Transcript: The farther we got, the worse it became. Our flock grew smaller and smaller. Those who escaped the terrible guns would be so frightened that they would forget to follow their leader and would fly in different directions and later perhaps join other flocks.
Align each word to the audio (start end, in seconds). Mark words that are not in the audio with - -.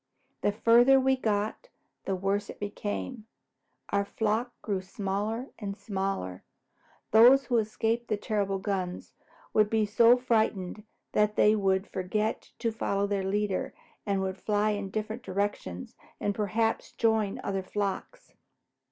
The 0.41 0.51
farther 0.51 0.99
we 0.99 1.15
got, 1.15 1.67
the 2.05 2.15
worse 2.15 2.49
it 2.49 2.59
became. 2.59 3.27
Our 3.89 4.03
flock 4.03 4.51
grew 4.63 4.81
smaller 4.81 5.51
and 5.59 5.77
smaller. 5.77 6.43
Those 7.11 7.45
who 7.45 7.59
escaped 7.59 8.07
the 8.07 8.17
terrible 8.17 8.57
guns 8.57 9.13
would 9.53 9.69
be 9.69 9.85
so 9.85 10.17
frightened 10.17 10.85
that 11.11 11.35
they 11.35 11.55
would 11.55 11.85
forget 11.85 12.49
to 12.57 12.71
follow 12.71 13.05
their 13.05 13.23
leader 13.23 13.75
and 14.03 14.21
would 14.23 14.39
fly 14.41 14.71
in 14.71 14.89
different 14.89 15.21
directions 15.21 15.95
and 16.19 16.29
later 16.33 16.45
perhaps 16.45 16.93
join 16.93 17.39
other 17.43 17.61
flocks. 17.61 18.33